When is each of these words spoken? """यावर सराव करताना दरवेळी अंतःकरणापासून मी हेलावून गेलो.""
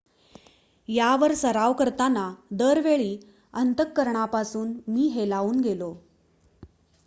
"""यावर 0.89 1.33
सराव 1.33 1.73
करताना 1.73 2.23
दरवेळी 2.51 3.17
अंतःकरणापासून 3.53 4.73
मी 4.87 5.07
हेलावून 5.07 5.59
गेलो."" 5.59 5.93